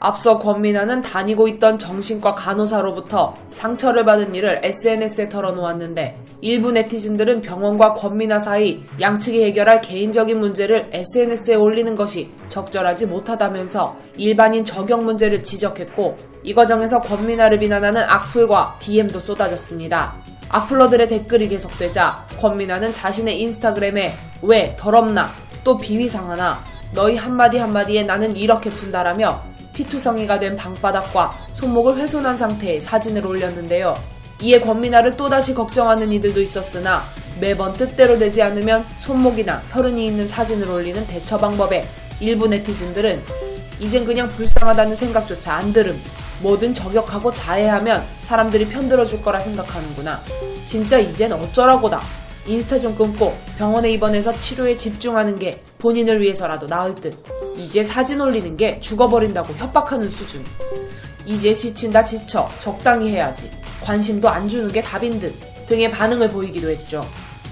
앞서 0.00 0.38
권민아는 0.38 1.02
다니고 1.02 1.48
있던 1.48 1.78
정신과 1.78 2.34
간호사로부터 2.34 3.36
상처를 3.48 4.04
받은 4.04 4.34
일을 4.34 4.60
SNS에 4.62 5.28
털어놓았는데 5.30 6.24
일부 6.42 6.72
네티즌들은 6.72 7.40
병원과 7.40 7.94
권민아 7.94 8.38
사이 8.38 8.82
양측이 9.00 9.42
해결할 9.44 9.80
개인적인 9.80 10.38
문제를 10.38 10.90
SNS에 10.92 11.54
올리는 11.54 11.96
것이 11.96 12.30
적절하지 12.48 13.06
못하다면서 13.06 13.96
일반인 14.18 14.62
적용 14.62 15.04
문제를 15.04 15.42
지적했고 15.42 16.18
이 16.42 16.52
과정에서 16.52 17.00
권민아를 17.00 17.58
비난하는 17.58 18.02
악플과 18.02 18.76
DM도 18.78 19.20
쏟아졌습니다. 19.20 20.16
악플러들의 20.50 21.08
댓글이 21.08 21.48
계속되자 21.48 22.26
권민아는 22.38 22.92
자신의 22.92 23.40
인스타그램에 23.40 24.12
왜 24.42 24.74
더럽나 24.76 25.30
또 25.64 25.78
비위상하나 25.78 26.62
너희 26.94 27.16
한마디 27.16 27.58
한마디에 27.58 28.04
나는 28.04 28.36
이렇게 28.36 28.70
푼다라며 28.70 29.42
피투성이가 29.74 30.38
된 30.38 30.54
방바닥과 30.54 31.34
손목을 31.54 31.96
훼손한 31.96 32.36
상태의 32.36 32.80
사진을 32.80 33.26
올렸는데요. 33.26 33.94
이에 34.40 34.60
권민아를 34.60 35.16
또다시 35.16 35.54
걱정하는 35.54 36.12
이들도 36.12 36.40
있었으나 36.40 37.02
매번 37.40 37.72
뜻대로 37.72 38.16
되지 38.16 38.42
않으면 38.42 38.84
손목이나 38.96 39.60
혈흔이 39.70 40.06
있는 40.06 40.26
사진을 40.26 40.70
올리는 40.70 41.04
대처 41.08 41.36
방법에 41.36 41.84
일부 42.20 42.46
네티즌들은 42.46 43.22
이젠 43.80 44.04
그냥 44.04 44.28
불쌍하다는 44.28 44.94
생각조차 44.94 45.54
안 45.54 45.72
들음. 45.72 46.00
뭐든 46.42 46.74
저격하고 46.74 47.32
자해하면 47.32 48.04
사람들이 48.20 48.68
편들어줄 48.68 49.20
거라 49.20 49.40
생각하는구나. 49.40 50.20
진짜 50.64 50.98
이젠 50.98 51.32
어쩌라고다. 51.32 52.00
인스타 52.46 52.78
좀 52.78 52.94
끊고 52.94 53.34
병원에 53.56 53.90
입원해서 53.90 54.36
치료에 54.36 54.76
집중하는 54.76 55.38
게 55.38 55.62
본인을 55.78 56.20
위해서라도 56.20 56.66
나을 56.66 56.94
듯. 56.94 57.16
이제 57.56 57.82
사진 57.82 58.20
올리는 58.20 58.56
게 58.56 58.78
죽어버린다고 58.80 59.54
협박하는 59.54 60.10
수준. 60.10 60.44
이제 61.24 61.54
지친다 61.54 62.04
지쳐 62.04 62.48
적당히 62.58 63.10
해야지. 63.10 63.50
관심도 63.82 64.28
안 64.28 64.48
주는 64.48 64.70
게 64.70 64.82
답인 64.82 65.18
듯 65.18 65.34
등의 65.66 65.90
반응을 65.90 66.30
보이기도 66.30 66.68
했죠. 66.70 67.06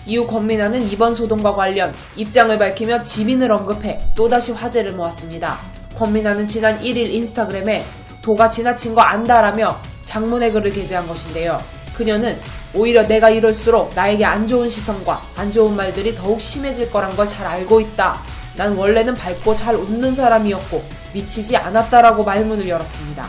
이후 0.07 0.27
권민아는 0.27 0.91
이번 0.91 1.15
소동과 1.15 1.53
관련 1.53 1.95
입장을 2.17 2.59
밝히며 2.59 3.03
지민을 3.03 3.53
언급해 3.53 4.01
또다시 4.17 4.53
화제를 4.53 4.93
모았습니다. 4.93 5.59
권민아는 5.95 6.49
지난 6.49 6.81
1일 6.81 7.13
인스타그램에 7.13 7.85
도가 8.21 8.49
지나친 8.49 8.95
거 8.95 9.01
안다라며 9.01 9.81
장문의 10.05 10.53
글을 10.53 10.71
게재한 10.71 11.07
것인데요. 11.07 11.59
그녀는 11.95 12.37
오히려 12.75 13.07
내가 13.07 13.29
이럴수록 13.31 13.93
나에게 13.95 14.25
안 14.25 14.47
좋은 14.49 14.69
시선과 14.69 15.21
안 15.37 15.53
좋은 15.53 15.77
말들이 15.77 16.15
더욱 16.15 16.41
심해질 16.41 16.91
거란 16.91 17.15
걸 17.17 17.29
잘 17.29 17.47
알고 17.47 17.81
있다. 17.81 18.19
난 18.57 18.77
원래는 18.77 19.15
밝고 19.15 19.55
잘 19.55 19.75
웃는 19.77 20.13
사람이었고 20.13 20.83
미치지 21.15 21.57
않았다라고 21.57 22.25
말문을 22.25 22.69
열었습니다. 22.69 23.27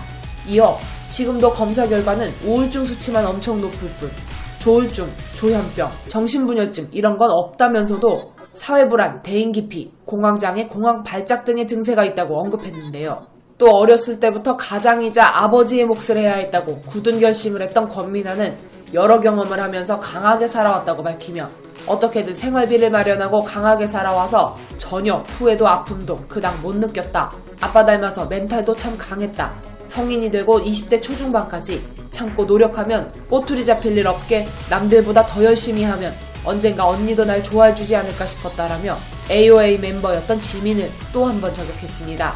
이어 0.48 0.78
지금도 1.10 1.52
검사 1.52 1.88
결과는 1.88 2.34
우울증 2.44 2.84
수치만 2.86 3.26
엄청 3.26 3.62
높을 3.62 3.90
뿐 4.00 4.12
조울증, 4.60 5.10
조현병, 5.36 5.92
정신분열증 6.08 6.90
이런 6.92 7.18
건 7.18 7.30
없다면서도 7.32 8.34
사회불안, 8.54 9.22
대인기피, 9.24 9.92
공황장애, 10.06 10.68
공황 10.68 11.04
발작 11.04 11.44
등의 11.44 11.68
증세가 11.68 12.04
있다고 12.06 12.40
언급했는데요. 12.40 13.28
또 13.58 13.70
어렸을 13.72 14.20
때부터 14.20 14.58
가장이자 14.58 15.44
아버지의 15.44 15.86
몫을 15.86 16.18
해야 16.18 16.34
했다고 16.36 16.82
굳은 16.88 17.20
결심을 17.20 17.62
했던 17.62 17.88
권민아는 17.90 18.73
여러 18.94 19.20
경험을 19.20 19.60
하면서 19.60 20.00
강하게 20.00 20.48
살아왔다고 20.48 21.04
밝히며 21.04 21.50
어떻게든 21.88 22.34
생활비를 22.36 22.92
마련하고 22.92 23.44
강하게 23.44 23.88
살아와서 23.88 24.58
전혀 24.78 25.16
후회도 25.16 25.68
아픔도 25.68 26.26
그닥 26.28 26.62
못 26.62 26.76
느꼈다. 26.76 27.32
아빠 27.60 27.84
닮아서 27.84 28.26
멘탈도 28.26 28.76
참 28.78 28.98
강했다. 28.98 29.52
성인이 29.84 30.32
되고 30.32 30.60
20대 30.62 31.02
초중반까지 31.02 31.84
참고 32.10 32.46
노력하면 32.46 33.12
꼬투리 33.30 33.66
잡힐 33.66 33.98
일 33.98 34.08
없게 34.08 34.48
남들보다 34.70 35.26
더 35.26 35.44
열심히 35.44 35.84
하면 35.84 36.14
언젠가 36.46 36.88
언니도 36.88 37.26
날 37.26 37.42
좋아해 37.42 37.74
주지 37.74 37.96
않을까 37.96 38.26
싶었다라며 38.26 38.98
AOA 39.32 39.80
멤버였던 39.80 40.40
지민을 40.40 40.90
또 41.12 41.26
한 41.26 41.42
번 41.42 41.54
저격했습니다. 41.54 42.34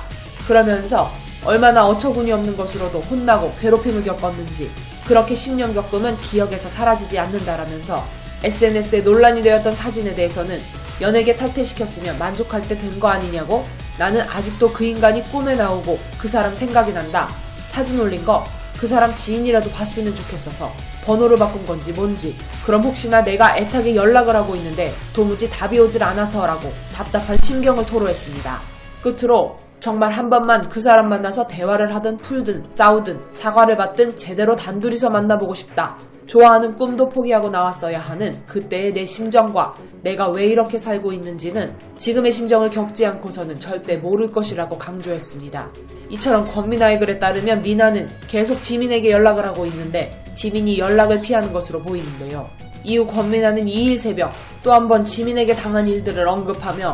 그러면서 0.47 1.09
얼마나 1.45 1.85
어처구니 1.87 2.31
없는 2.31 2.57
것으로도 2.57 2.99
혼나고 3.01 3.53
괴롭힘을 3.61 4.03
겪었는지 4.03 4.71
그렇게 5.07 5.33
10년 5.33 5.73
겪으면 5.73 6.17
기억에서 6.21 6.69
사라지지 6.69 7.17
않는다라면서 7.19 8.03
SNS에 8.43 9.01
논란이 9.01 9.41
되었던 9.41 9.73
사진에 9.73 10.13
대해서는 10.13 10.61
연예계 11.01 11.35
탈퇴시켰으면 11.35 12.17
만족할 12.19 12.61
때 12.67 12.77
된 12.77 12.99
거 12.99 13.07
아니냐고 13.07 13.65
나는 13.97 14.21
아직도 14.21 14.71
그 14.73 14.83
인간이 14.83 15.23
꿈에 15.31 15.55
나오고 15.55 15.99
그 16.17 16.27
사람 16.27 16.53
생각이 16.53 16.93
난다. 16.93 17.27
사진 17.65 17.99
올린 17.99 18.23
거 18.25 18.43
그 18.79 18.85
사람 18.85 19.15
지인이라도 19.15 19.71
봤으면 19.71 20.13
좋겠어서 20.15 20.71
번호를 21.05 21.37
바꾼 21.39 21.65
건지 21.65 21.91
뭔지 21.93 22.35
그럼 22.63 22.83
혹시나 22.83 23.23
내가 23.23 23.57
애타게 23.57 23.95
연락을 23.95 24.35
하고 24.35 24.55
있는데 24.55 24.93
도무지 25.13 25.49
답이 25.49 25.79
오질 25.79 26.03
않아서라고 26.03 26.71
답답한 26.93 27.39
심경을 27.43 27.87
토로했습니다. 27.87 28.61
끝으로 29.01 29.57
정말 29.87 30.11
한 30.11 30.29
번만 30.29 30.67
그 30.67 30.81
사람 30.81 31.07
만나서 31.07 31.47
대화를 31.47 31.95
하든 31.95 32.17
풀든 32.17 32.65
싸우든 32.67 33.27
사과를 33.31 33.77
받든 33.77 34.17
제대로 34.17 34.53
단둘이서 34.53 35.09
만나보고 35.11 35.53
싶다. 35.53 35.95
좋아하는 36.25 36.75
꿈도 36.75 37.07
포기하고 37.07 37.49
나왔어야 37.49 37.97
하는 37.97 38.45
그때의 38.47 38.91
내 38.91 39.05
심정과 39.05 39.75
내가 40.03 40.27
왜 40.27 40.47
이렇게 40.47 40.77
살고 40.77 41.13
있는지는 41.13 41.73
지금의 41.95 42.33
심정을 42.33 42.69
겪지 42.69 43.05
않고서는 43.05 43.61
절대 43.61 43.95
모를 43.95 44.29
것이라고 44.29 44.77
강조했습니다. 44.77 45.71
이처럼 46.09 46.49
권민아의 46.49 46.99
글에 46.99 47.17
따르면 47.17 47.61
미나는 47.61 48.09
계속 48.27 48.61
지민에게 48.61 49.09
연락을 49.09 49.45
하고 49.45 49.65
있는데 49.67 50.21
지민이 50.33 50.79
연락을 50.79 51.21
피하는 51.21 51.53
것으로 51.53 51.81
보이는데요. 51.81 52.49
이후 52.83 53.07
권민아는 53.07 53.63
2일 53.63 53.95
새벽 53.97 54.33
또 54.63 54.73
한 54.73 54.89
번 54.89 55.05
지민에게 55.05 55.55
당한 55.55 55.87
일들을 55.87 56.27
언급하며 56.27 56.93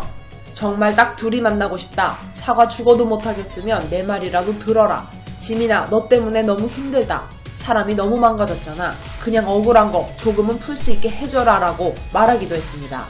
정말 0.53 0.95
딱 0.95 1.15
둘이 1.15 1.41
만나고 1.41 1.77
싶다. 1.77 2.17
사과 2.31 2.67
죽어도 2.67 3.05
못하겠으면 3.05 3.89
내 3.89 4.03
말이라도 4.03 4.59
들어라. 4.59 5.09
지민아, 5.39 5.87
너 5.89 6.07
때문에 6.07 6.43
너무 6.43 6.67
힘들다. 6.67 7.23
사람이 7.55 7.95
너무 7.95 8.17
망가졌잖아. 8.17 8.93
그냥 9.21 9.47
억울한 9.49 9.91
거 9.91 10.09
조금은 10.17 10.59
풀 10.59 10.75
수 10.75 10.91
있게 10.91 11.09
해줘라 11.09 11.59
라고 11.59 11.95
말하기도 12.13 12.55
했습니다. 12.55 13.05